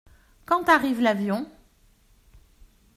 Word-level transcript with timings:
Quand 0.47 0.67
arrive 0.67 0.99
l’avion? 1.01 1.47